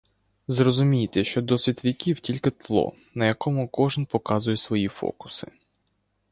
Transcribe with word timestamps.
Зрозумійте, 0.47 1.23
що 1.23 1.41
досвід 1.41 1.81
віків 1.85 2.19
тільки 2.19 2.49
тло, 2.51 2.93
на 3.13 3.25
якому 3.25 3.67
кожен 3.69 4.05
показує 4.05 4.57
свої 4.57 4.87
фокуси. 4.87 5.47